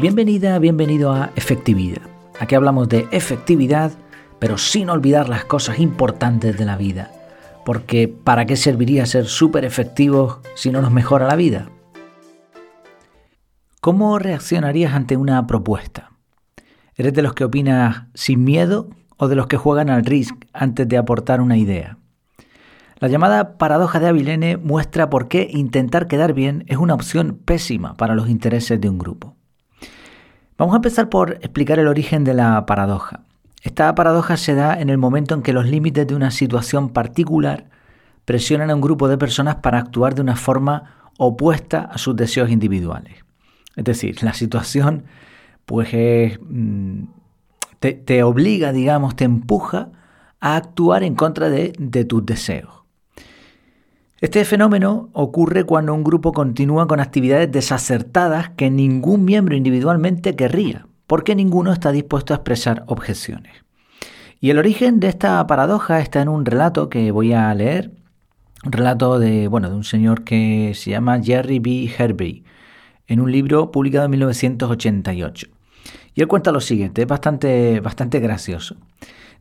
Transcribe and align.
Bienvenida, 0.00 0.56
bienvenido 0.60 1.10
a 1.10 1.32
Efectividad. 1.34 2.02
Aquí 2.38 2.54
hablamos 2.54 2.88
de 2.88 3.08
efectividad, 3.10 3.90
pero 4.38 4.56
sin 4.56 4.90
olvidar 4.90 5.28
las 5.28 5.44
cosas 5.44 5.80
importantes 5.80 6.56
de 6.56 6.64
la 6.64 6.76
vida. 6.76 7.10
Porque 7.64 8.06
¿para 8.06 8.46
qué 8.46 8.54
serviría 8.54 9.06
ser 9.06 9.26
súper 9.26 9.64
efectivos 9.64 10.38
si 10.54 10.70
no 10.70 10.82
nos 10.82 10.92
mejora 10.92 11.26
la 11.26 11.34
vida? 11.34 11.68
¿Cómo 13.80 14.20
reaccionarías 14.20 14.94
ante 14.94 15.16
una 15.16 15.44
propuesta? 15.48 16.12
¿Eres 16.94 17.12
de 17.12 17.22
los 17.22 17.34
que 17.34 17.42
opinas 17.42 18.04
sin 18.14 18.44
miedo 18.44 18.90
o 19.16 19.26
de 19.26 19.34
los 19.34 19.48
que 19.48 19.56
juegan 19.56 19.90
al 19.90 20.04
risk 20.04 20.36
antes 20.52 20.86
de 20.86 20.96
aportar 20.96 21.40
una 21.40 21.56
idea? 21.56 21.98
La 23.00 23.08
llamada 23.08 23.58
paradoja 23.58 23.98
de 23.98 24.06
Avilene 24.06 24.58
muestra 24.58 25.10
por 25.10 25.26
qué 25.26 25.48
intentar 25.50 26.06
quedar 26.06 26.34
bien 26.34 26.62
es 26.68 26.76
una 26.76 26.94
opción 26.94 27.36
pésima 27.44 27.96
para 27.96 28.14
los 28.14 28.28
intereses 28.28 28.80
de 28.80 28.88
un 28.88 28.98
grupo. 28.98 29.37
Vamos 30.58 30.74
a 30.74 30.78
empezar 30.78 31.08
por 31.08 31.34
explicar 31.34 31.78
el 31.78 31.86
origen 31.86 32.24
de 32.24 32.34
la 32.34 32.66
paradoja. 32.66 33.20
Esta 33.62 33.94
paradoja 33.94 34.36
se 34.36 34.56
da 34.56 34.78
en 34.80 34.90
el 34.90 34.98
momento 34.98 35.36
en 35.36 35.42
que 35.42 35.52
los 35.52 35.66
límites 35.66 36.04
de 36.04 36.16
una 36.16 36.32
situación 36.32 36.88
particular 36.88 37.66
presionan 38.24 38.68
a 38.70 38.74
un 38.74 38.80
grupo 38.80 39.06
de 39.06 39.16
personas 39.16 39.56
para 39.56 39.78
actuar 39.78 40.16
de 40.16 40.22
una 40.22 40.34
forma 40.34 41.12
opuesta 41.16 41.82
a 41.82 41.96
sus 41.96 42.16
deseos 42.16 42.50
individuales. 42.50 43.24
Es 43.76 43.84
decir, 43.84 44.20
la 44.24 44.34
situación 44.34 45.04
pues 45.64 45.90
mm, 46.40 47.04
te, 47.78 48.22
obliga, 48.24 48.72
digamos, 48.72 49.14
te 49.14 49.24
empuja 49.24 49.90
a 50.40 50.56
actuar 50.56 51.04
en 51.04 51.14
contra 51.14 51.50
de 51.50 52.04
tus 52.04 52.26
deseos. 52.26 52.77
Este 54.20 54.44
fenómeno 54.44 55.10
ocurre 55.12 55.62
cuando 55.62 55.94
un 55.94 56.02
grupo 56.02 56.32
continúa 56.32 56.88
con 56.88 56.98
actividades 56.98 57.52
desacertadas 57.52 58.50
que 58.50 58.68
ningún 58.68 59.24
miembro 59.24 59.54
individualmente 59.54 60.34
querría, 60.34 60.88
porque 61.06 61.36
ninguno 61.36 61.72
está 61.72 61.92
dispuesto 61.92 62.34
a 62.34 62.38
expresar 62.38 62.82
objeciones. 62.88 63.64
Y 64.40 64.50
el 64.50 64.58
origen 64.58 64.98
de 64.98 65.06
esta 65.06 65.46
paradoja 65.46 66.00
está 66.00 66.20
en 66.20 66.28
un 66.28 66.44
relato 66.44 66.88
que 66.88 67.12
voy 67.12 67.32
a 67.32 67.54
leer, 67.54 67.92
un 68.64 68.72
relato 68.72 69.20
de, 69.20 69.46
bueno, 69.46 69.70
de 69.70 69.76
un 69.76 69.84
señor 69.84 70.24
que 70.24 70.72
se 70.74 70.90
llama 70.90 71.22
Jerry 71.22 71.60
B. 71.60 71.88
Herbie, 71.96 72.42
en 73.06 73.20
un 73.20 73.30
libro 73.30 73.70
publicado 73.70 74.06
en 74.06 74.10
1988. 74.10 75.46
Y 76.14 76.22
él 76.22 76.26
cuenta 76.26 76.50
lo 76.50 76.60
siguiente, 76.60 77.02
es 77.02 77.08
bastante, 77.08 77.78
bastante 77.78 78.18
gracioso. 78.18 78.74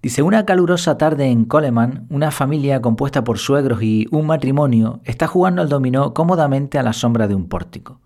Dice, 0.01 0.21
una 0.21 0.45
calurosa 0.45 0.97
tarde 0.97 1.25
en 1.25 1.45
Coleman, 1.45 2.05
una 2.09 2.29
familia 2.29 2.81
compuesta 2.81 3.23
por 3.23 3.39
suegros 3.39 3.81
y 3.81 4.07
un 4.11 4.27
matrimonio 4.27 5.01
está 5.05 5.25
jugando 5.25 5.61
al 5.61 5.69
dominó 5.69 6.13
cómodamente 6.13 6.77
a 6.77 6.83
la 6.83 6.93
sombra 6.93 7.27
de 7.27 7.33
un 7.33 7.49
pórtico. 7.49 7.99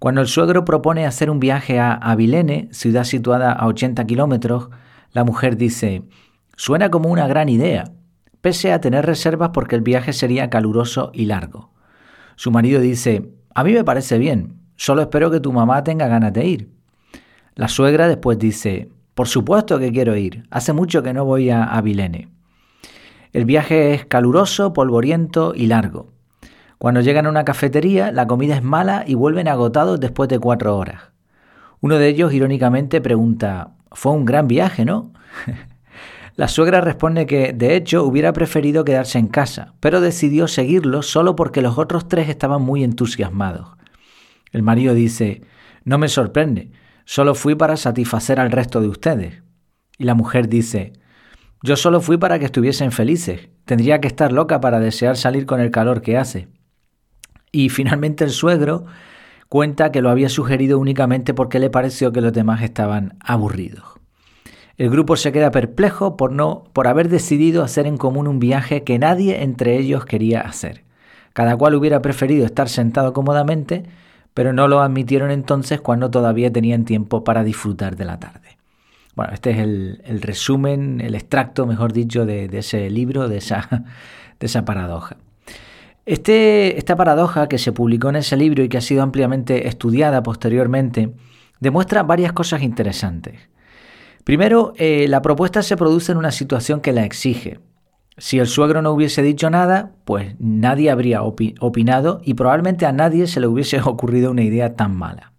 Cuando 0.00 0.20
el 0.20 0.26
suegro 0.26 0.64
propone 0.64 1.06
hacer 1.06 1.30
un 1.30 1.38
viaje 1.38 1.78
a 1.78 1.92
Avilene, 1.92 2.68
ciudad 2.72 3.04
situada 3.04 3.52
a 3.52 3.68
80 3.68 4.04
kilómetros, 4.04 4.68
la 5.12 5.22
mujer 5.22 5.56
dice, 5.56 6.02
suena 6.56 6.90
como 6.90 7.08
una 7.08 7.28
gran 7.28 7.48
idea, 7.48 7.84
pese 8.40 8.72
a 8.72 8.80
tener 8.80 9.06
reservas 9.06 9.50
porque 9.54 9.76
el 9.76 9.82
viaje 9.82 10.12
sería 10.12 10.50
caluroso 10.50 11.12
y 11.14 11.26
largo. 11.26 11.70
Su 12.34 12.50
marido 12.50 12.80
dice, 12.80 13.30
a 13.54 13.62
mí 13.62 13.72
me 13.72 13.84
parece 13.84 14.18
bien, 14.18 14.56
solo 14.74 15.02
espero 15.02 15.30
que 15.30 15.38
tu 15.38 15.52
mamá 15.52 15.84
tenga 15.84 16.08
ganas 16.08 16.32
de 16.32 16.46
ir. 16.46 16.70
La 17.54 17.68
suegra 17.68 18.08
después 18.08 18.40
dice, 18.40 18.90
por 19.14 19.28
supuesto 19.28 19.78
que 19.78 19.92
quiero 19.92 20.16
ir. 20.16 20.44
Hace 20.50 20.72
mucho 20.72 21.02
que 21.02 21.12
no 21.12 21.24
voy 21.24 21.50
a 21.50 21.64
Avilene. 21.64 22.28
El 23.32 23.44
viaje 23.44 23.94
es 23.94 24.06
caluroso, 24.06 24.72
polvoriento 24.72 25.52
y 25.54 25.66
largo. 25.66 26.10
Cuando 26.78 27.00
llegan 27.00 27.26
a 27.26 27.30
una 27.30 27.44
cafetería, 27.44 28.10
la 28.10 28.26
comida 28.26 28.56
es 28.56 28.62
mala 28.62 29.04
y 29.06 29.14
vuelven 29.14 29.48
agotados 29.48 30.00
después 30.00 30.28
de 30.28 30.38
cuatro 30.38 30.76
horas. 30.76 31.12
Uno 31.80 31.96
de 31.96 32.08
ellos, 32.08 32.32
irónicamente, 32.32 33.00
pregunta, 33.00 33.72
fue 33.90 34.12
un 34.12 34.24
gran 34.24 34.48
viaje, 34.48 34.84
¿no? 34.84 35.12
la 36.36 36.48
suegra 36.48 36.80
responde 36.80 37.26
que, 37.26 37.52
de 37.52 37.76
hecho, 37.76 38.04
hubiera 38.04 38.32
preferido 38.32 38.84
quedarse 38.84 39.18
en 39.18 39.28
casa, 39.28 39.74
pero 39.80 40.00
decidió 40.00 40.48
seguirlo 40.48 41.02
solo 41.02 41.36
porque 41.36 41.62
los 41.62 41.78
otros 41.78 42.08
tres 42.08 42.28
estaban 42.28 42.62
muy 42.62 42.84
entusiasmados. 42.84 43.68
El 44.52 44.62
marido 44.62 44.92
dice, 44.92 45.42
no 45.84 45.98
me 45.98 46.08
sorprende, 46.08 46.70
Solo 47.04 47.34
fui 47.34 47.54
para 47.54 47.76
satisfacer 47.76 48.40
al 48.40 48.50
resto 48.50 48.80
de 48.80 48.88
ustedes. 48.88 49.42
Y 49.98 50.04
la 50.04 50.14
mujer 50.14 50.48
dice, 50.48 50.92
yo 51.62 51.76
solo 51.76 52.00
fui 52.00 52.16
para 52.16 52.38
que 52.38 52.44
estuviesen 52.44 52.92
felices. 52.92 53.48
Tendría 53.64 54.00
que 54.00 54.08
estar 54.08 54.32
loca 54.32 54.60
para 54.60 54.80
desear 54.80 55.16
salir 55.16 55.46
con 55.46 55.60
el 55.60 55.70
calor 55.70 56.02
que 56.02 56.18
hace. 56.18 56.48
Y 57.52 57.68
finalmente 57.68 58.24
el 58.24 58.30
suegro 58.30 58.84
cuenta 59.48 59.92
que 59.92 60.02
lo 60.02 60.10
había 60.10 60.28
sugerido 60.28 60.78
únicamente 60.78 61.34
porque 61.34 61.58
le 61.58 61.70
pareció 61.70 62.10
que 62.10 62.20
los 62.20 62.32
demás 62.32 62.62
estaban 62.62 63.18
aburridos. 63.20 63.84
El 64.78 64.90
grupo 64.90 65.16
se 65.16 65.30
queda 65.30 65.50
perplejo 65.50 66.16
por 66.16 66.32
no 66.32 66.64
por 66.72 66.88
haber 66.88 67.08
decidido 67.08 67.62
hacer 67.62 67.86
en 67.86 67.98
común 67.98 68.26
un 68.26 68.38
viaje 68.38 68.82
que 68.82 68.98
nadie 68.98 69.42
entre 69.42 69.76
ellos 69.78 70.06
quería 70.06 70.40
hacer. 70.40 70.84
Cada 71.34 71.56
cual 71.56 71.74
hubiera 71.74 72.02
preferido 72.02 72.46
estar 72.46 72.68
sentado 72.68 73.12
cómodamente 73.12 73.84
pero 74.34 74.52
no 74.52 74.68
lo 74.68 74.80
admitieron 74.80 75.30
entonces 75.30 75.80
cuando 75.80 76.10
todavía 76.10 76.52
tenían 76.52 76.84
tiempo 76.84 77.24
para 77.24 77.44
disfrutar 77.44 77.96
de 77.96 78.04
la 78.04 78.18
tarde. 78.18 78.58
Bueno, 79.14 79.34
este 79.34 79.50
es 79.50 79.58
el, 79.58 80.22
resumen, 80.22 81.00
el 81.00 81.14
extracto, 81.14 81.66
mejor 81.66 81.92
dicho, 81.92 82.24
de, 82.24 82.48
ese 82.52 82.88
libro, 82.88 83.28
de 83.28 83.38
esa, 83.38 83.68
de 84.40 84.46
esa 84.46 84.64
paradoja. 84.64 85.16
Este, 86.06 86.78
esta 86.78 86.96
paradoja 86.96 87.48
que 87.48 87.58
se 87.58 87.72
publicó 87.72 88.08
en 88.08 88.16
ese 88.16 88.36
libro 88.36 88.64
y 88.64 88.68
que 88.68 88.78
ha 88.78 88.82
sido 88.82 89.02
ampliamente 89.02 89.68
estudiada 89.68 90.22
posteriormente, 90.22 91.12
demuestra 91.60 92.02
varias 92.02 92.32
cosas 92.32 92.62
interesantes. 92.62 93.34
Primero, 94.24 94.72
eh, 94.76 95.06
la 95.08 95.20
propuesta 95.20 95.62
se 95.62 95.76
produce 95.76 96.12
en 96.12 96.18
una 96.18 96.32
situación 96.32 96.80
que 96.80 96.92
la 96.92 97.04
exige, 97.04 97.60
si 98.22 98.38
el 98.38 98.46
suegro 98.46 98.82
no 98.82 98.92
hubiese 98.92 99.20
dicho 99.20 99.50
nada, 99.50 99.90
pues 100.04 100.36
nadie 100.38 100.92
habría 100.92 101.22
opinado 101.24 102.20
y 102.22 102.34
probablemente 102.34 102.86
a 102.86 102.92
nadie 102.92 103.26
se 103.26 103.40
le 103.40 103.48
hubiese 103.48 103.80
ocurrido 103.84 104.30
una 104.30 104.42
idea 104.42 104.76
tan 104.76 104.96
mala. 104.96 105.32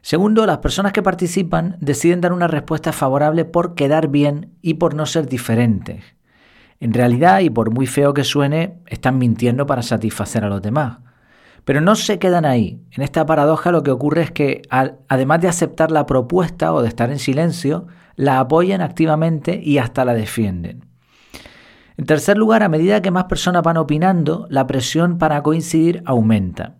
Segundo, 0.00 0.46
las 0.46 0.58
personas 0.58 0.94
que 0.94 1.02
participan 1.02 1.76
deciden 1.80 2.22
dar 2.22 2.32
una 2.32 2.48
respuesta 2.48 2.94
favorable 2.94 3.44
por 3.44 3.74
quedar 3.74 4.08
bien 4.08 4.54
y 4.62 4.74
por 4.74 4.94
no 4.94 5.04
ser 5.04 5.28
diferentes. 5.28 6.02
En 6.80 6.94
realidad, 6.94 7.40
y 7.40 7.50
por 7.50 7.70
muy 7.70 7.86
feo 7.86 8.14
que 8.14 8.24
suene, 8.24 8.78
están 8.86 9.18
mintiendo 9.18 9.66
para 9.66 9.82
satisfacer 9.82 10.42
a 10.42 10.48
los 10.48 10.62
demás. 10.62 11.00
Pero 11.66 11.82
no 11.82 11.96
se 11.96 12.18
quedan 12.18 12.46
ahí. 12.46 12.80
En 12.92 13.02
esta 13.02 13.26
paradoja 13.26 13.72
lo 13.72 13.82
que 13.82 13.90
ocurre 13.90 14.22
es 14.22 14.30
que, 14.30 14.62
además 14.70 15.42
de 15.42 15.48
aceptar 15.48 15.90
la 15.90 16.06
propuesta 16.06 16.72
o 16.72 16.80
de 16.80 16.88
estar 16.88 17.10
en 17.10 17.18
silencio, 17.18 17.88
la 18.16 18.40
apoyan 18.40 18.80
activamente 18.80 19.60
y 19.62 19.76
hasta 19.76 20.06
la 20.06 20.14
defienden. 20.14 20.93
En 21.96 22.06
tercer 22.06 22.36
lugar, 22.36 22.62
a 22.62 22.68
medida 22.68 23.02
que 23.02 23.10
más 23.10 23.24
personas 23.24 23.62
van 23.62 23.76
opinando, 23.76 24.46
la 24.50 24.66
presión 24.66 25.18
para 25.18 25.42
coincidir 25.42 26.02
aumenta. 26.06 26.74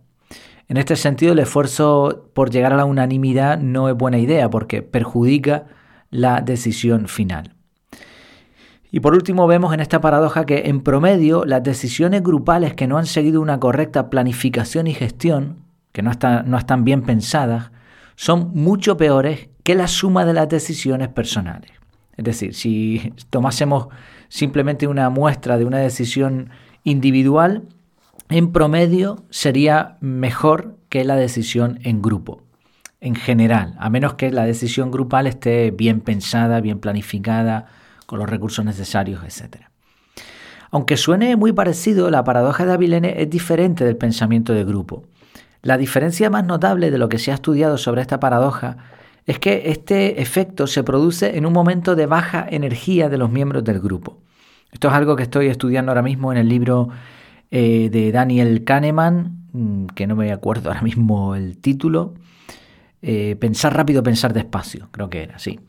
En 0.68 0.76
este 0.76 0.96
sentido, 0.96 1.32
el 1.32 1.38
esfuerzo 1.38 2.30
por 2.34 2.50
llegar 2.50 2.72
a 2.72 2.76
la 2.76 2.84
unanimidad 2.84 3.58
no 3.58 3.88
es 3.88 3.94
buena 3.94 4.18
idea 4.18 4.50
porque 4.50 4.82
perjudica 4.82 5.66
la 6.10 6.40
decisión 6.40 7.06
final. 7.06 7.54
Y 8.90 9.00
por 9.00 9.14
último, 9.14 9.46
vemos 9.46 9.74
en 9.74 9.80
esta 9.80 10.00
paradoja 10.00 10.46
que 10.46 10.62
en 10.66 10.80
promedio 10.80 11.44
las 11.44 11.62
decisiones 11.62 12.22
grupales 12.22 12.74
que 12.74 12.86
no 12.86 12.96
han 12.96 13.06
seguido 13.06 13.40
una 13.40 13.60
correcta 13.60 14.08
planificación 14.08 14.86
y 14.86 14.94
gestión, 14.94 15.58
que 15.92 16.02
no 16.02 16.12
no 16.44 16.58
están 16.58 16.84
bien 16.84 17.02
pensadas, 17.02 17.72
son 18.16 18.52
mucho 18.54 18.96
peores 18.96 19.48
que 19.64 19.74
la 19.74 19.88
suma 19.88 20.24
de 20.24 20.32
las 20.32 20.48
decisiones 20.48 21.08
personales. 21.08 21.72
Es 22.16 22.24
decir, 22.24 22.54
si 22.54 23.12
tomásemos 23.30 23.88
simplemente 24.28 24.86
una 24.86 25.10
muestra 25.10 25.58
de 25.58 25.64
una 25.64 25.78
decisión 25.78 26.50
individual, 26.82 27.62
en 28.28 28.52
promedio 28.52 29.24
sería 29.30 29.96
mejor 30.00 30.76
que 30.88 31.04
la 31.04 31.16
decisión 31.16 31.78
en 31.82 32.02
grupo, 32.02 32.42
en 33.00 33.14
general, 33.14 33.74
a 33.78 33.90
menos 33.90 34.14
que 34.14 34.30
la 34.30 34.44
decisión 34.44 34.90
grupal 34.90 35.26
esté 35.26 35.70
bien 35.70 36.00
pensada, 36.00 36.60
bien 36.60 36.78
planificada, 36.78 37.66
con 38.06 38.18
los 38.18 38.28
recursos 38.28 38.64
necesarios, 38.64 39.22
etc. 39.24 39.64
Aunque 40.70 40.96
suene 40.96 41.36
muy 41.36 41.52
parecido, 41.52 42.10
la 42.10 42.24
paradoja 42.24 42.66
de 42.66 42.72
Avilene 42.72 43.22
es 43.22 43.30
diferente 43.30 43.84
del 43.84 43.96
pensamiento 43.96 44.52
de 44.52 44.64
grupo. 44.64 45.04
La 45.62 45.78
diferencia 45.78 46.30
más 46.30 46.44
notable 46.44 46.90
de 46.90 46.98
lo 46.98 47.08
que 47.08 47.18
se 47.18 47.30
ha 47.30 47.34
estudiado 47.34 47.78
sobre 47.78 48.02
esta 48.02 48.20
paradoja 48.20 48.76
es 49.26 49.38
que 49.38 49.70
este 49.70 50.20
efecto 50.20 50.66
se 50.66 50.82
produce 50.84 51.36
en 51.36 51.46
un 51.46 51.52
momento 51.52 51.96
de 51.96 52.06
baja 52.06 52.46
energía 52.48 53.08
de 53.08 53.18
los 53.18 53.30
miembros 53.30 53.64
del 53.64 53.80
grupo. 53.80 54.18
Esto 54.70 54.88
es 54.88 54.94
algo 54.94 55.16
que 55.16 55.22
estoy 55.22 55.46
estudiando 55.46 55.92
ahora 55.92 56.02
mismo 56.02 56.32
en 56.32 56.38
el 56.38 56.48
libro 56.48 56.88
eh, 57.50 57.88
de 57.90 58.12
Daniel 58.12 58.64
Kahneman, 58.64 59.46
mm, 59.52 59.86
que 59.94 60.06
no 60.06 60.16
me 60.16 60.32
acuerdo 60.32 60.70
ahora 60.70 60.82
mismo 60.82 61.34
el 61.36 61.58
título. 61.58 62.14
Eh, 63.00 63.36
pensar 63.38 63.76
rápido, 63.76 64.02
pensar 64.02 64.32
despacio, 64.32 64.88
creo 64.90 65.08
que 65.08 65.22
era, 65.22 65.38
sí. 65.38 65.60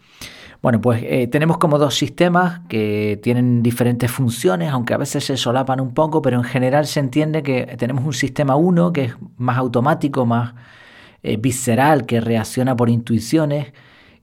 Bueno, 0.62 0.82
pues 0.82 1.04
eh, 1.04 1.28
tenemos 1.28 1.60
como 1.60 1.78
dos 1.78 1.94
sistemas 1.94 2.62
que 2.68 3.20
tienen 3.22 3.62
diferentes 3.62 4.10
funciones, 4.10 4.72
aunque 4.72 4.96
a 4.96 4.98
veces 4.98 5.24
se 5.24 5.38
solapan 5.38 5.80
un 5.80 5.94
poco, 5.94 6.22
pero 6.22 6.38
en 6.38 6.44
general 6.44 6.88
se 6.88 7.00
entiende 7.00 7.44
que 7.44 7.76
tenemos 7.78 8.04
un 8.04 8.14
sistema 8.14 8.56
1 8.56 8.92
que 8.92 9.04
es 9.04 9.16
más 9.38 9.58
automático, 9.58 10.26
más 10.26 10.56
eh, 11.28 11.38
visceral 11.38 12.06
que 12.06 12.22
reacciona 12.22 12.76
por 12.76 12.90
intuiciones 12.90 13.74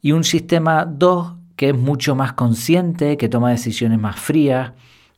y 0.00 0.12
un 0.12 0.22
sistema 0.22 0.84
2 0.84 1.34
que 1.56 1.70
es 1.70 1.76
mucho 1.76 2.14
más 2.14 2.34
consciente, 2.34 3.16
que 3.16 3.28
toma 3.28 3.50
decisiones 3.50 3.99
más 3.99 4.20
frías. 4.20 4.72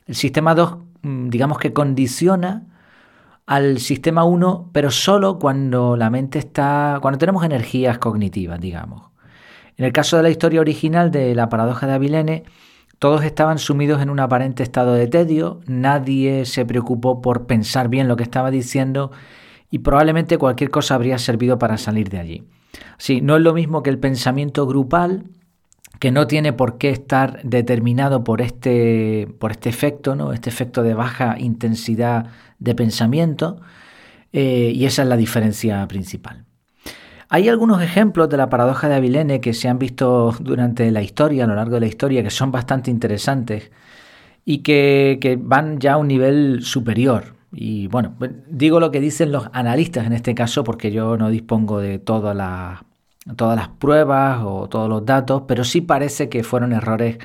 El 0.07 0.15
sistema 0.15 0.55
2 0.55 0.79
mm, 1.03 1.29
digamos 1.29 1.59
que 1.59 1.75
condiciona 1.75 2.63
al 3.47 3.81
sistema 3.81 4.25
1, 4.25 4.71
pero 4.73 4.91
solo 4.91 5.39
cuando 5.39 5.95
la 5.99 6.09
mente 6.09 6.39
está, 6.39 6.99
cuando 7.03 7.19
tenemos 7.19 7.45
energías 7.45 7.99
cognitivas, 7.99 8.59
digamos. 8.59 9.11
En 9.77 9.85
el 9.85 9.93
caso 9.93 10.17
de 10.17 10.23
la 10.23 10.31
historia 10.31 10.63
original 10.63 11.11
de 11.11 11.35
la 11.35 11.51
paradoja 11.51 11.87
de 11.87 11.93
Avilene, 11.93 12.45
todos 12.99 13.25
estaban 13.25 13.59
sumidos 13.59 14.01
en 14.01 14.09
un 14.09 14.21
aparente 14.21 14.63
estado 14.63 14.95
de 14.95 15.07
tedio, 15.07 15.61
nadie 15.67 16.47
se 16.47 16.65
preocupó 16.65 17.21
por 17.21 17.47
pensar 17.47 17.89
bien 17.89 18.09
lo 18.09 18.17
que 18.17 18.23
estaba 18.23 18.51
diciendo 18.51 19.11
y 19.75 19.81
probablemente 19.81 20.39
cualquier 20.39 20.71
cosa 20.71 20.95
habría 20.95 21.19
servido 21.19 21.59
para 21.59 21.79
salir 21.79 22.09
de 22.09 22.21
allí. 22.21 22.45
Sí, 22.97 23.21
no 23.21 23.35
es 23.35 23.43
lo 23.43 23.53
mismo 23.53 23.83
que 23.83 23.91
el 23.91 23.99
pensamiento 23.99 24.69
grupal, 24.69 25.25
que 25.99 26.13
no 26.13 26.29
tiene 26.29 26.53
por 26.53 26.79
qué 26.79 26.91
estar 26.91 27.43
determinado 27.43 28.23
por 28.23 28.41
este, 28.41 29.27
por 29.41 29.51
este 29.51 29.71
efecto, 29.71 30.15
¿no? 30.15 30.33
este 30.33 30.49
efecto 30.49 30.85
de 30.85 30.95
baja 30.95 31.41
intensidad 31.41 32.27
de 32.61 32.77
pensamiento, 32.77 33.63
eh, 34.33 34.71
y 34.73 34.85
esa 34.85 35.03
es 35.03 35.09
la 35.09 35.17
diferencia 35.17 35.85
principal. 35.89 36.45
Hay 37.29 37.49
algunos 37.49 37.83
ejemplos 37.83 38.29
de 38.29 38.37
la 38.37 38.49
paradoja 38.49 38.89
de 38.89 38.95
Avilene 38.95 39.41
que 39.41 39.55
se 39.55 39.69
han 39.69 39.81
visto 39.81 40.37
durante 40.39 40.89
la 40.93 41.03
historia, 41.03 41.43
a 41.43 41.47
lo 41.49 41.57
largo 41.57 41.75
de 41.75 41.81
la 41.81 41.87
historia, 41.87 42.23
que 42.23 42.31
son 42.31 42.53
bastante 42.53 42.93
interesantes 42.93 43.73
y 44.45 44.59
que, 44.59 45.19
que 45.21 45.35
van 45.35 45.81
ya 45.81 45.95
a 45.95 45.97
un 45.97 46.07
nivel 46.07 46.63
superior. 46.63 47.34
Y 47.55 47.87
bueno, 47.87 48.17
digo 48.49 48.81
lo 48.81 48.91
que 48.91 49.01
dicen 49.01 49.31
los 49.31 49.49
analistas 49.53 50.07
en 50.07 50.13
este 50.13 50.35
caso 50.35 50.65
porque 50.65 50.91
yo 50.91 51.17
no 51.17 51.31
dispongo 51.31 51.79
de 51.79 51.99
todas 51.99 52.35
las, 52.35 52.81
todas 53.37 53.57
las 53.57 53.69
pruebas 53.69 54.41
o 54.45 54.69
todos 54.69 54.89
los 54.89 55.07
datos, 55.07 55.45
pero 55.47 55.63
sí 55.63 55.81
parece 55.81 56.29
que 56.29 56.43
fueron 56.43 56.73
errores 56.73 57.19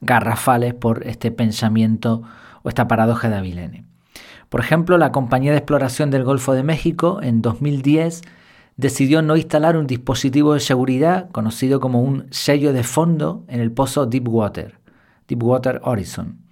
garrafales 0.00 0.74
por 0.74 1.06
este 1.06 1.30
pensamiento 1.30 2.22
o 2.62 2.68
esta 2.68 2.88
paradoja 2.88 3.30
de 3.30 3.36
Avilene. 3.36 3.84
Por 4.48 4.60
ejemplo, 4.60 4.98
la 4.98 5.12
Compañía 5.12 5.52
de 5.52 5.58
Exploración 5.58 6.10
del 6.10 6.24
Golfo 6.24 6.52
de 6.52 6.62
México 6.62 7.20
en 7.22 7.40
2010 7.42 8.22
decidió 8.76 9.22
no 9.22 9.36
instalar 9.36 9.76
un 9.76 9.86
dispositivo 9.86 10.54
de 10.54 10.60
seguridad 10.60 11.30
conocido 11.30 11.80
como 11.80 12.02
un 12.02 12.26
sello 12.30 12.72
de 12.72 12.82
fondo 12.82 13.44
en 13.48 13.60
el 13.60 13.72
pozo 13.72 14.06
Deepwater, 14.06 14.78
Deepwater 15.28 15.80
Horizon. 15.82 16.45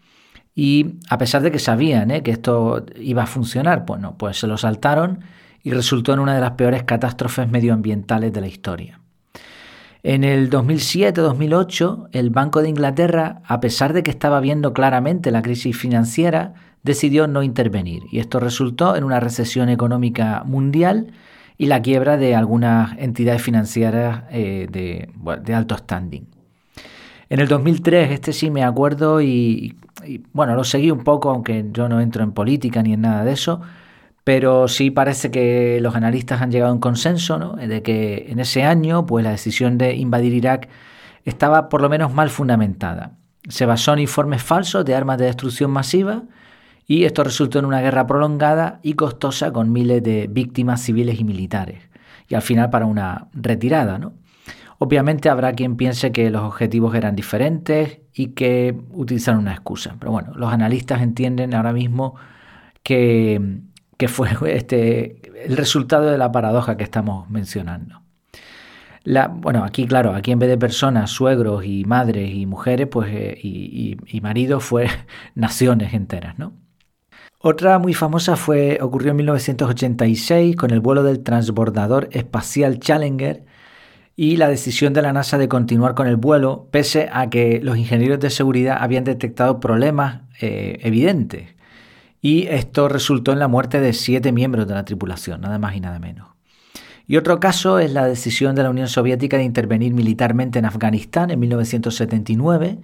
Y 0.55 0.97
a 1.09 1.19
pesar 1.19 1.43
de 1.43 1.51
que 1.51 1.59
sabían 1.59 2.11
¿eh? 2.11 2.23
que 2.23 2.31
esto 2.31 2.85
iba 2.97 3.25
a 3.25 3.27
funcionar, 3.27 3.85
pues 3.85 4.01
no, 4.01 4.17
pues 4.17 4.39
se 4.39 4.47
lo 4.47 4.57
saltaron 4.57 5.21
y 5.63 5.71
resultó 5.73 6.13
en 6.13 6.21
una 6.21 6.35
de 6.35 6.41
las 6.41 6.53
peores 6.53 6.85
catástrofes 6.85 7.49
medioambientales 7.49 8.33
de 8.33 8.41
la 8.41 8.47
historia. 8.47 9.01
En 10.03 10.23
el 10.23 10.51
2007-2008, 10.51 12.09
el 12.13 12.29
Banco 12.29 12.61
de 12.61 12.69
Inglaterra, 12.69 13.41
a 13.47 13.61
pesar 13.61 13.95
de 13.95 14.03
que 14.03 14.11
estaba 14.11 14.39
viendo 14.41 14.75
claramente 14.75 15.31
la 15.31 15.41
crisis 15.41 15.77
financiera, 15.77 16.53
decidió 16.83 17.27
no 17.27 17.43
intervenir 17.43 18.03
y 18.13 18.19
esto 18.19 18.39
resultó 18.39 18.95
en 18.95 19.05
una 19.05 19.19
recesión 19.19 19.71
económica 19.71 20.43
mundial 20.45 21.13
y 21.57 21.67
la 21.67 21.81
quiebra 21.81 22.19
de 22.19 22.35
algunas 22.35 22.97
entidades 22.99 23.43
financieras 23.43 24.25
eh, 24.31 24.69
de, 24.71 25.55
alto 25.55 25.77
standing. 25.77 26.27
En 27.29 27.41
el 27.41 27.49
2003, 27.49 28.11
este 28.11 28.33
sí 28.33 28.51
me 28.51 28.65
acuerdo 28.65 29.21
y, 29.21 29.77
bueno, 30.33 30.55
lo 30.55 30.65
seguí 30.65 30.91
un 30.91 31.05
poco, 31.05 31.31
aunque 31.31 31.65
yo 31.73 31.89
no 31.89 32.01
entro 32.01 32.23
en 32.23 32.33
política 32.33 32.83
ni 32.83 32.93
en 32.93 33.03
nada 33.03 33.25
de 33.25 33.33
eso, 33.33 33.61
pero 34.25 34.69
sí 34.69 34.91
parece 34.91 35.31
que 35.31 35.79
los 35.81 35.95
analistas 35.95 36.43
han 36.43 36.51
llegado 36.51 36.71
a 36.71 36.75
un 36.75 36.81
consenso 36.81 37.39
¿no? 37.39 37.55
de 37.57 37.83
que 37.83 38.27
en 38.29 38.41
ese 38.41 38.65
año 38.65 39.07
pues 39.07 39.25
la 39.25 39.31
decisión 39.31 39.79
de 39.79 39.95
invadir 39.95 40.33
Irak 40.33 40.69
estaba 41.25 41.69
por 41.69 41.83
lo 41.83 41.89
menos 41.89 42.13
mal 42.13 42.31
fundamentada. 42.31 43.13
Se 43.49 43.67
basó 43.67 43.93
en 43.93 44.01
informes 44.01 44.43
falsos 44.43 44.85
de 44.85 44.95
armas 44.95 45.19
de 45.19 45.27
destrucción 45.27 45.71
masiva 45.71 46.23
y 46.87 47.05
esto 47.05 47.25
resultó 47.25 47.59
en 47.59 47.67
una 47.67 47.81
guerra 47.81 48.07
prolongada 48.07 48.81
y 48.83 48.95
costosa 48.95 49.53
con 49.53 49.73
miles 49.73 50.03
de 50.03 50.27
víctimas 50.31 50.83
civiles 50.83 51.19
y 51.19 51.25
militares, 51.25 51.83
y 52.29 52.35
al 52.35 52.43
final 52.43 52.71
para 52.71 52.87
una 52.87 53.29
retirada. 53.33 53.99
¿no? 53.99 54.13
Obviamente 54.79 55.29
habrá 55.29 55.53
quien 55.53 55.77
piense 55.77 56.13
que 56.13 56.31
los 56.31 56.43
objetivos 56.43 56.95
eran 56.95 57.17
diferentes 57.17 58.01
y 58.13 58.29
que 58.29 58.77
utilizaron 58.93 59.41
una 59.41 59.53
excusa, 59.53 59.97
pero 59.99 60.13
bueno, 60.13 60.33
los 60.35 60.53
analistas 60.53 61.03
entienden 61.03 61.55
ahora 61.55 61.73
mismo 61.73 62.15
que, 62.83 63.61
que 63.97 64.09
fue 64.09 64.31
este, 64.57 65.21
el 65.47 65.57
resultado 65.57 66.11
de 66.11 66.19
la 66.19 66.33
paradoja 66.33 66.77
que 66.77 66.85
estamos 66.85 67.29
mencionando. 67.31 68.03
La, 69.05 69.29
bueno, 69.29 69.65
aquí 69.65 69.87
claro, 69.87 70.15
aquí 70.15 70.33
en 70.33 70.39
vez 70.39 70.49
de 70.49 70.57
personas, 70.57 71.11
suegros 71.11 71.65
y 71.67 71.85
madres 71.85 72.33
y 72.33 72.47
mujeres, 72.47 72.87
pues 72.89 73.11
eh, 73.13 73.39
y, 73.43 73.97
y, 74.09 74.17
y 74.17 74.21
maridos 74.23 74.65
fue 74.65 74.89
naciones 75.35 75.93
enteras, 75.93 76.39
¿no? 76.39 76.53
Otra 77.47 77.79
muy 77.79 77.93
famosa 77.93 78.37
fue, 78.37 78.79
ocurrió 78.81 79.11
en 79.11 79.19
1986 79.19 80.57
con 80.57 80.71
el 80.71 80.81
vuelo 80.81 81.03
del 81.03 81.23
transbordador 81.23 82.09
espacial 82.13 82.79
Challenger 82.79 83.45
y 84.17 84.37
la 84.37 84.49
decisión 84.49 84.93
de 84.93 85.03
la 85.03 85.13
NASA 85.13 85.39
de 85.39 85.49
continuar 85.49 85.95
con 85.95 86.07
el 86.07 86.17
vuelo, 86.17 86.69
pese 86.71 87.09
a 87.13 87.31
que 87.31 87.61
los 87.63 87.77
ingenieros 87.77 88.21
de 88.21 88.31
seguridad 88.31 88.79
habían 88.81 89.05
detectado 89.05 89.61
problemas 89.61 90.23
eh, 90.41 90.79
evidentes. 90.83 91.55
Y 92.21 92.47
esto 92.47 92.89
resultó 92.89 93.33
en 93.33 93.39
la 93.39 93.49
muerte 93.49 93.81
de 93.81 93.93
siete 93.93 94.33
miembros 94.33 94.67
de 94.67 94.75
la 94.75 94.85
tripulación, 94.85 95.41
nada 95.41 95.59
más 95.59 95.77
y 95.77 95.81
nada 95.81 95.99
menos. 95.99 96.29
Y 97.07 97.17
otro 97.17 97.39
caso 97.39 97.79
es 97.79 97.93
la 97.93 98.07
decisión 98.07 98.55
de 98.55 98.63
la 98.63 98.71
Unión 98.71 98.89
Soviética 98.89 99.37
de 99.37 99.45
intervenir 99.45 99.93
militarmente 99.93 100.59
en 100.59 100.65
Afganistán 100.65 101.31
en 101.31 101.41
1979 101.41 102.79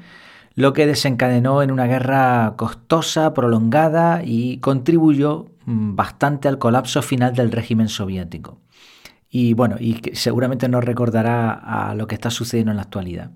lo 0.55 0.73
que 0.73 0.87
desencadenó 0.87 1.63
en 1.63 1.71
una 1.71 1.87
guerra 1.87 2.55
costosa, 2.57 3.35
prolongada 3.35 4.23
y 4.25 4.59
contribuyó 4.59 5.47
mm, 5.65 5.95
bastante 5.97 6.49
al 6.49 6.59
colapso 6.59 7.03
final 7.03 7.35
del 7.35 7.53
régimen 7.53 7.89
soviético. 7.89 8.59
Y 9.33 9.55
bueno, 9.55 9.77
y 9.79 10.01
seguramente 10.13 10.69
nos 10.69 10.85
recordará 10.85 11.53
a 11.53 11.95
lo 11.95 12.09
que 12.09 12.17
está 12.17 12.31
sucediendo 12.31 12.73
en 12.73 12.77
la 12.77 12.83
actualidad. 12.83 13.31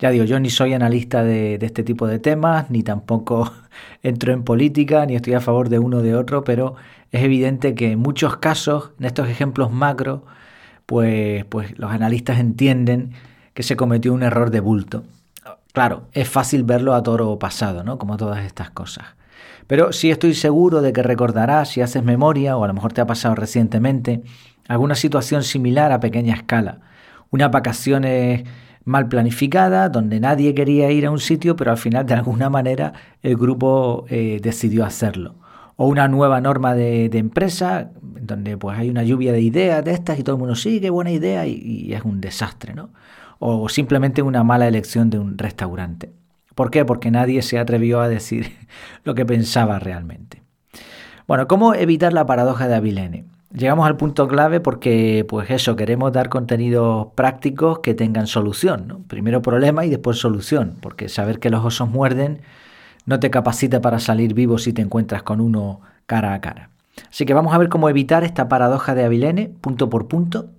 Ya 0.00 0.10
digo, 0.10 0.24
yo 0.24 0.40
ni 0.40 0.50
soy 0.50 0.74
analista 0.74 1.22
de, 1.22 1.56
de 1.58 1.66
este 1.66 1.84
tipo 1.84 2.08
de 2.08 2.18
temas, 2.18 2.68
ni 2.68 2.82
tampoco 2.82 3.52
entro 4.02 4.32
en 4.32 4.42
política, 4.42 5.06
ni 5.06 5.14
estoy 5.14 5.34
a 5.34 5.40
favor 5.40 5.68
de 5.68 5.78
uno 5.78 5.98
o 5.98 6.02
de 6.02 6.16
otro, 6.16 6.42
pero 6.42 6.74
es 7.12 7.22
evidente 7.22 7.76
que 7.76 7.92
en 7.92 8.00
muchos 8.00 8.38
casos, 8.38 8.90
en 8.98 9.06
estos 9.06 9.28
ejemplos 9.28 9.70
macro, 9.70 10.24
pues, 10.84 11.44
pues 11.44 11.78
los 11.78 11.92
analistas 11.92 12.38
entienden 12.40 13.12
que 13.54 13.62
se 13.62 13.76
cometió 13.76 14.12
un 14.12 14.22
error 14.22 14.50
de 14.50 14.60
bulto. 14.60 15.04
Claro, 15.72 16.04
es 16.12 16.28
fácil 16.28 16.64
verlo 16.64 16.94
a 16.94 17.02
toro 17.02 17.38
pasado, 17.38 17.84
¿no? 17.84 17.98
Como 17.98 18.16
todas 18.16 18.44
estas 18.44 18.70
cosas. 18.70 19.04
Pero 19.66 19.92
sí 19.92 20.10
estoy 20.10 20.34
seguro 20.34 20.80
de 20.80 20.92
que 20.92 21.02
recordarás, 21.02 21.70
si 21.70 21.80
haces 21.80 22.02
memoria, 22.02 22.56
o 22.56 22.64
a 22.64 22.68
lo 22.68 22.74
mejor 22.74 22.92
te 22.92 23.00
ha 23.00 23.06
pasado 23.06 23.34
recientemente, 23.34 24.22
alguna 24.68 24.94
situación 24.94 25.42
similar 25.42 25.92
a 25.92 26.00
pequeña 26.00 26.34
escala. 26.34 26.80
Unas 27.30 27.50
vacaciones 27.50 28.44
mal 28.84 29.08
planificadas, 29.08 29.90
donde 29.90 30.20
nadie 30.20 30.54
quería 30.54 30.90
ir 30.90 31.06
a 31.06 31.10
un 31.10 31.18
sitio, 31.18 31.56
pero 31.56 31.72
al 31.72 31.78
final 31.78 32.06
de 32.06 32.14
alguna 32.14 32.50
manera 32.50 32.92
el 33.22 33.36
grupo 33.36 34.06
eh, 34.08 34.40
decidió 34.42 34.84
hacerlo. 34.84 35.34
O 35.76 35.88
una 35.88 36.08
nueva 36.08 36.40
norma 36.40 36.74
de, 36.74 37.06
empresa, 37.12 37.90
donde 38.00 38.56
pues 38.56 38.78
hay 38.78 38.88
una 38.88 39.02
lluvia 39.02 39.32
de 39.32 39.40
ideas 39.40 39.84
de 39.84 39.92
estas 39.92 40.18
y 40.18 40.22
todo 40.22 40.36
el 40.36 40.40
mundo 40.40 40.54
sigue, 40.54 40.80
qué 40.80 40.90
buena 40.90 41.10
idea, 41.10 41.46
y, 41.46 41.54
y 41.54 41.92
es 41.92 42.02
un 42.02 42.20
desastre, 42.20 42.74
¿no? 42.74 42.90
o 43.38 43.68
simplemente 43.68 44.22
una 44.22 44.44
mala 44.44 44.66
elección 44.66 45.10
de 45.10 45.18
un 45.18 45.38
restaurante. 45.38 46.12
¿Por 46.54 46.70
qué? 46.70 46.84
Porque 46.84 47.10
nadie 47.10 47.42
se 47.42 47.58
atrevió 47.58 48.00
a 48.00 48.08
decir 48.08 48.52
lo 49.04 49.14
que 49.14 49.26
pensaba 49.26 49.78
realmente. 49.78 50.42
Bueno, 51.26 51.48
¿cómo 51.48 51.74
evitar 51.74 52.12
la 52.12 52.26
paradoja 52.26 52.68
de 52.68 52.76
Avilene? 52.76 53.24
Llegamos 53.56 53.86
al 53.86 53.96
punto 53.96 54.28
clave 54.28 54.60
porque, 54.60 55.24
pues 55.26 55.50
eso, 55.50 55.76
queremos 55.76 56.12
dar 56.12 56.28
contenidos 56.28 57.06
prácticos 57.14 57.78
que 57.78 57.94
tengan 57.94 58.26
solución. 58.26 59.04
Primero 59.08 59.40
problema 59.40 59.86
y 59.86 59.88
después 59.88 60.18
solución, 60.18 60.74
porque 60.82 61.08
saber 61.08 61.38
que 61.38 61.48
los 61.48 61.64
osos 61.64 61.88
muerden 61.88 62.42
no 63.06 63.18
te 63.18 63.30
capacita 63.30 63.80
para 63.80 63.98
salir 63.98 64.34
vivo 64.34 64.58
si 64.58 64.74
te 64.74 64.82
encuentras 64.82 65.22
con 65.22 65.40
uno 65.40 65.80
cara 66.04 66.34
a 66.34 66.40
cara. 66.42 66.68
Así 67.08 67.24
que 67.24 67.32
vamos 67.32 67.54
a 67.54 67.58
ver 67.58 67.70
cómo 67.70 67.88
evitar 67.88 68.24
esta 68.24 68.46
paradoja 68.46 68.94
de 68.94 69.04
Avilene, 69.04 69.50
punto 69.62 69.88
por 69.88 70.06
punto, 70.06 70.50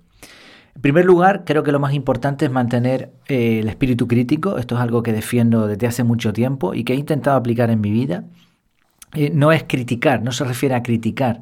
en 0.73 0.81
primer 0.81 1.05
lugar, 1.05 1.43
creo 1.43 1.63
que 1.63 1.71
lo 1.71 1.79
más 1.79 1.93
importante 1.93 2.45
es 2.45 2.51
mantener 2.51 3.11
eh, 3.27 3.59
el 3.61 3.67
espíritu 3.67 4.07
crítico. 4.07 4.59
Esto 4.59 4.75
es 4.75 4.81
algo 4.81 5.01
que 5.01 5.11
defiendo 5.11 5.65
desde 5.65 5.87
hace 5.87 6.03
mucho 6.03 6.33
tiempo 6.33 6.75
y 6.75 6.83
que 6.83 6.93
he 6.93 6.95
intentado 6.95 7.35
aplicar 7.35 7.71
en 7.71 7.81
mi 7.81 7.89
vida. 7.89 8.25
Eh, 9.15 9.31
no 9.33 9.51
es 9.51 9.63
criticar, 9.63 10.21
no 10.21 10.31
se 10.31 10.43
refiere 10.43 10.75
a 10.75 10.83
criticar, 10.83 11.41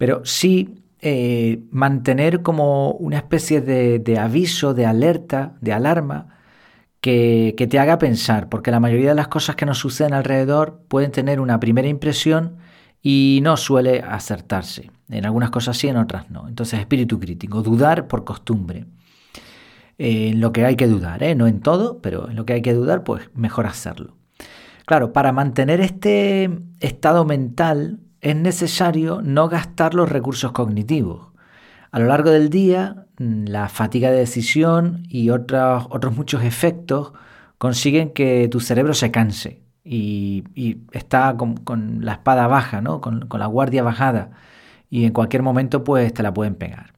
pero 0.00 0.22
sí 0.24 0.82
eh, 1.02 1.62
mantener 1.70 2.40
como 2.40 2.92
una 2.92 3.18
especie 3.18 3.60
de, 3.60 4.18
aviso, 4.18 4.72
de 4.72 4.86
alerta, 4.86 5.56
de 5.60 5.74
alarma, 5.74 6.38
que, 7.02 7.54
que, 7.54 7.66
te 7.66 7.78
haga 7.78 7.98
pensar, 7.98 8.48
porque 8.48 8.70
la 8.70 8.80
mayoría 8.80 9.10
de 9.10 9.14
las 9.14 9.28
cosas 9.28 9.56
que 9.56 9.66
nos 9.66 9.76
suceden 9.76 10.14
alrededor 10.14 10.84
pueden 10.88 11.10
tener 11.10 11.38
una 11.38 11.60
primera 11.60 11.86
impresión 11.86 12.56
y 13.02 13.40
no 13.42 13.58
suele 13.58 14.00
acertarse. 14.00 14.90
En 15.10 15.26
algunas 15.26 15.50
cosas 15.50 15.76
sí, 15.76 15.88
en 15.88 15.98
otras 15.98 16.30
no. 16.30 16.48
Entonces, 16.48 16.80
espíritu 16.80 17.20
crítico, 17.20 17.62
dudar 17.62 18.08
por 18.08 18.24
costumbre. 18.24 18.86
en 19.98 20.40
lo 20.40 20.50
que 20.50 20.64
hay 20.64 20.76
que 20.76 20.86
dudar, 20.86 21.22
¿eh? 21.22 21.34
no 21.34 21.46
en 21.46 21.60
todo, 21.60 22.00
pero 22.00 22.30
en 22.30 22.36
lo 22.36 22.46
que 22.46 22.54
hay 22.54 22.62
que 22.62 22.72
dudar, 22.72 23.04
pues 23.04 23.28
mejor 23.34 23.66
hacerlo. 23.66 24.16
Claro, 24.86 25.12
para 25.12 25.32
mantener 25.32 25.82
este 25.82 26.48
estado 26.80 27.26
mental 27.26 28.00
es 28.20 28.36
necesario 28.36 29.20
no 29.22 29.48
gastar 29.48 29.94
los 29.94 30.08
recursos 30.08 30.52
cognitivos. 30.52 31.28
A 31.90 31.98
lo 31.98 32.06
largo 32.06 32.30
del 32.30 32.50
día, 32.50 33.06
mm, 33.18 33.46
la 33.46 33.68
fatiga 33.68 34.10
de 34.10 34.18
decisión 34.18 35.04
y 35.08 35.30
otros, 35.30 35.88
muchos 36.16 36.44
efectos 36.44 37.12
consiguen 37.58 38.10
que 38.10 38.48
tu 38.48 38.60
cerebro 38.60 38.94
se 38.94 39.10
canse 39.10 39.62
y, 39.84 40.44
está 40.92 41.36
con, 41.36 42.04
la 42.04 42.12
espada 42.12 42.46
baja, 42.46 42.80
¿no? 42.80 43.00
con, 43.00 43.26
con 43.26 43.40
la 43.40 43.46
guardia 43.46 43.82
bajada 43.82 44.30
y 44.90 45.04
en 45.04 45.12
cualquier 45.12 45.42
momento 45.42 45.84
pues 45.84 46.12
te 46.12 46.22
la 46.22 46.34
pueden 46.34 46.54
pegar. 46.54 46.92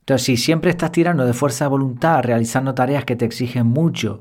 Entonces, 0.00 0.24
si 0.24 0.36
siempre 0.36 0.70
estás 0.70 0.92
tirando 0.92 1.26
de 1.26 1.32
fuerza 1.32 1.64
de 1.64 1.70
voluntad, 1.70 2.22
realizando 2.22 2.74
tareas 2.74 3.04
que 3.04 3.16
te 3.16 3.24
exigen 3.24 3.66
mucho, 3.66 4.20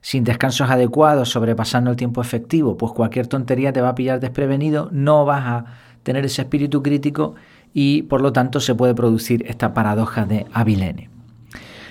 sin 0.00 0.22
descansos 0.22 0.70
adecuados, 0.70 1.30
sobrepasando 1.30 1.90
el 1.90 1.96
tiempo 1.96 2.20
efectivo, 2.20 2.76
pues 2.76 2.92
cualquier 2.92 3.26
tontería 3.26 3.72
te 3.72 3.80
va 3.80 3.88
a 3.90 3.94
pillar 3.94 4.20
desprevenido, 4.20 4.90
no 4.92 5.24
vas 5.24 5.44
a 5.44 5.64
tener 6.04 6.24
ese 6.24 6.42
espíritu 6.42 6.82
crítico 6.82 7.34
y 7.72 8.02
por 8.02 8.20
lo 8.20 8.32
tanto 8.32 8.60
se 8.60 8.76
puede 8.76 8.94
producir 8.94 9.44
esta 9.48 9.74
paradoja 9.74 10.24
de 10.24 10.46
Avilene. 10.52 11.10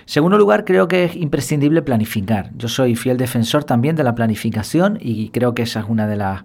Segundo 0.05 0.37
lugar, 0.37 0.65
creo 0.65 0.87
que 0.87 1.05
es 1.05 1.15
imprescindible 1.15 1.81
planificar. 1.81 2.51
Yo 2.57 2.67
soy 2.67 2.95
fiel 2.95 3.17
defensor 3.17 3.63
también 3.63 3.95
de 3.95 4.03
la 4.03 4.15
planificación 4.15 4.97
y 4.99 5.29
creo 5.29 5.53
que 5.53 5.63
esa 5.63 5.81
es 5.81 5.85
una 5.87 6.07
de 6.07 6.17
las 6.17 6.43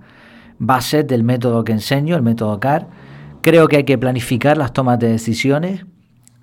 bases 0.58 1.06
del 1.06 1.24
método 1.24 1.64
que 1.64 1.72
enseño, 1.72 2.16
el 2.16 2.22
método 2.22 2.58
CAR. 2.60 2.88
Creo 3.42 3.68
que 3.68 3.78
hay 3.78 3.84
que 3.84 3.98
planificar 3.98 4.56
las 4.56 4.72
tomas 4.72 4.98
de 4.98 5.08
decisiones 5.08 5.86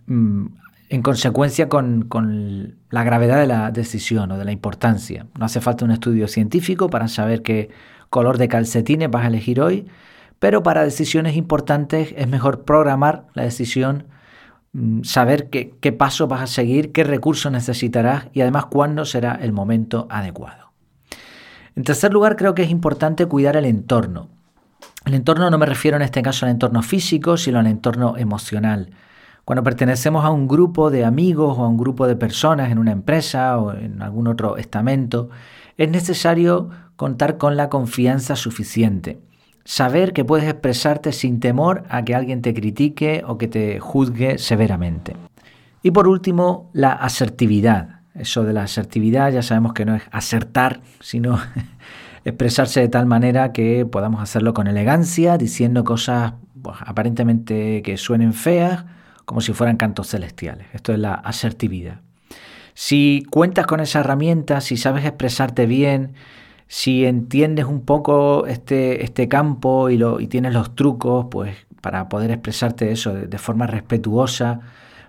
mm, 0.07 0.45
en 0.89 1.01
consecuencia 1.01 1.69
con, 1.69 2.07
la 2.89 3.03
gravedad 3.03 3.39
de 3.39 3.47
la 3.47 3.71
decisión 3.71 4.31
o 4.31 4.37
de 4.37 4.45
la 4.45 4.51
importancia. 4.51 5.25
No 5.37 5.45
hace 5.45 5.61
falta 5.61 5.85
un 5.85 5.91
estudio 5.91 6.27
científico 6.27 6.89
para 6.89 7.07
saber 7.07 7.41
qué 7.41 7.69
color 8.09 8.37
de 8.37 8.47
calcetines 8.47 9.09
vas 9.09 9.23
a 9.23 9.27
elegir 9.27 9.61
hoy, 9.61 9.85
pero 10.39 10.63
para 10.63 10.83
decisiones 10.83 11.35
importantes 11.35 12.13
es 12.17 12.27
mejor 12.27 12.63
programar 12.63 13.27
la 13.33 13.43
decisión, 13.43 14.07
mm, 14.73 15.03
saber 15.03 15.49
qué, 15.49 15.75
qué 15.79 15.91
paso 15.91 16.27
vas 16.27 16.41
a 16.41 16.47
seguir, 16.47 16.91
qué 16.91 17.03
recursos 17.03 17.51
necesitarás 17.51 18.27
y 18.33 18.41
además 18.41 18.65
cuándo 18.65 19.05
será 19.05 19.37
el 19.41 19.51
momento 19.51 20.07
adecuado. 20.09 20.71
En 21.75 21.83
tercer 21.83 22.13
lugar, 22.13 22.35
creo 22.37 22.55
que 22.55 22.63
es 22.63 22.69
importante 22.69 23.25
cuidar 23.25 23.57
el 23.57 23.65
entorno. 23.65 24.29
El 25.05 25.13
entorno 25.13 25.49
no 25.49 25.57
me 25.57 25.65
refiero 25.65 25.97
en 25.97 26.03
este 26.03 26.21
caso 26.21 26.45
al 26.45 26.51
entorno 26.51 26.81
físico, 26.81 27.37
sino 27.37 27.59
al 27.59 27.67
entorno 27.67 28.17
emocional. 28.17 28.91
Cuando 29.43 29.61
pertenecemos 29.61 30.25
a 30.25 30.31
un 30.31 30.47
grupo 30.47 30.89
de 30.89 31.05
amigos 31.05 31.57
o 31.59 31.63
a 31.63 31.67
un 31.67 31.77
grupo 31.77 32.07
de 32.07 32.15
personas 32.15 32.71
en 32.71 32.79
una 32.79 32.91
empresa 32.91 33.59
o 33.59 33.73
en 33.73 34.01
algún 34.01 34.27
otro 34.27 34.57
estamento, 34.57 35.29
es 35.77 35.89
necesario 35.89 36.69
contar 36.95 37.37
con 37.37 37.55
la 37.55 37.69
confianza 37.69 38.35
suficiente. 38.35 39.19
Saber 39.65 40.13
que 40.13 40.23
puedes 40.23 40.47
expresarte 40.47 41.11
sin 41.11 41.39
temor 41.39 41.83
a 41.89 42.05
que 42.05 42.13
alguien 42.13 42.43
te 42.43 42.53
critique 42.53 43.23
o 43.25 43.39
que 43.39 43.47
te 43.47 43.79
juzgue 43.79 44.37
severamente. 44.37 45.15
Y 45.81 45.91
por 45.91 46.07
último, 46.07 46.69
la 46.71 46.93
asertividad. 46.93 48.01
Eso 48.13 48.43
de 48.43 48.53
la 48.53 48.63
asertividad 48.63 49.31
ya 49.31 49.41
sabemos 49.41 49.73
que 49.73 49.85
no 49.85 49.95
es 49.95 50.03
acertar, 50.11 50.81
sino 50.99 51.39
expresarse 52.25 52.79
de 52.79 52.89
tal 52.89 53.07
manera 53.07 53.51
que 53.51 53.85
podamos 53.85 54.21
hacerlo 54.21 54.53
con 54.53 54.67
elegancia, 54.67 55.37
diciendo 55.37 55.83
cosas 55.83 56.33
pues, 56.61 56.77
aparentemente 56.79 57.81
que 57.81 57.97
suenen 57.97 58.33
feas 58.33 58.85
como 59.25 59.41
si 59.41 59.51
fueran 59.53 59.77
cantos 59.77 60.09
celestiales. 60.09 60.67
Esto 60.73 60.93
es 60.93 60.99
la 60.99 61.15
asertividad. 61.15 62.01
Si 62.75 63.25
cuentas 63.31 63.65
con 63.65 63.79
esa 63.79 64.01
herramienta, 64.01 64.61
si 64.61 64.77
sabes 64.77 65.05
expresarte 65.05 65.65
bien, 65.65 66.13
si 66.67 67.05
entiendes 67.05 67.65
un 67.65 67.81
poco 67.81 68.47
este, 68.47 69.03
este 69.03 69.27
campo 69.27 69.89
y, 69.89 69.97
lo, 69.97 70.19
y, 70.19 70.27
tienes 70.27 70.53
los 70.53 70.75
trucos, 70.75 71.27
pues 71.29 71.55
para 71.81 72.09
poder 72.09 72.31
expresarte 72.31 72.91
eso 72.91 73.13
de, 73.13 73.27
de 73.27 73.37
forma 73.37 73.67
respetuosa, 73.67 74.61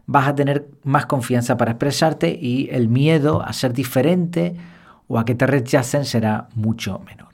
vas 0.07 0.29
a 0.29 0.35
tener 0.35 0.69
más 0.85 1.07
confianza 1.07 1.57
para 1.57 1.73
expresarte 1.73 2.39
y 2.41 2.69
el 2.71 2.89
miedo 2.89 3.43
a 3.43 3.53
ser 3.53 3.73
diferente 3.73 4.57
o 5.09 5.19
a 5.19 5.25
que 5.25 5.35
te 5.35 5.47
rechacen 5.47 6.05
será 6.05 6.49
mucho 6.55 7.01
menor. 7.01 7.27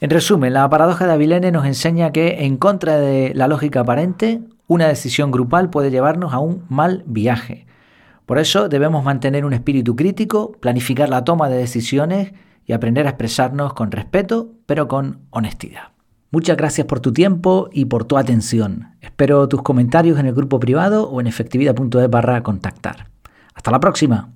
En 0.00 0.10
resumen, 0.10 0.52
la 0.52 0.68
paradoja 0.68 1.06
de 1.06 1.12
Avilene 1.12 1.50
nos 1.52 1.64
enseña 1.64 2.12
que, 2.12 2.44
en 2.44 2.58
contra 2.58 2.98
de 2.98 3.32
la 3.34 3.48
lógica 3.48 3.80
aparente, 3.80 4.42
una 4.66 4.88
decisión 4.88 5.30
grupal 5.30 5.70
puede 5.70 5.90
llevarnos 5.90 6.34
a 6.34 6.38
un 6.38 6.64
mal 6.68 7.02
viaje. 7.06 7.66
Por 8.26 8.38
eso 8.38 8.68
debemos 8.68 9.04
mantener 9.04 9.44
un 9.44 9.54
espíritu 9.54 9.96
crítico, 9.96 10.52
planificar 10.52 11.08
la 11.08 11.24
toma 11.24 11.48
de 11.48 11.56
decisiones 11.56 12.32
y 12.66 12.72
aprender 12.72 13.06
a 13.06 13.10
expresarnos 13.10 13.72
con 13.74 13.92
respeto, 13.92 14.52
pero 14.66 14.88
con 14.88 15.20
honestidad. 15.30 15.92
Muchas 16.30 16.56
gracias 16.56 16.86
por 16.86 17.00
tu 17.00 17.12
tiempo 17.12 17.70
y 17.72 17.86
por 17.86 18.04
tu 18.04 18.18
atención. 18.18 18.96
Espero 19.00 19.48
tus 19.48 19.62
comentarios 19.62 20.18
en 20.18 20.26
el 20.26 20.34
grupo 20.34 20.58
privado 20.58 21.08
o 21.08 21.20
en 21.20 21.28
efectividad.es 21.28 22.10
barra 22.10 22.42
contactar. 22.42 23.08
Hasta 23.54 23.70
la 23.70 23.80
próxima. 23.80 24.35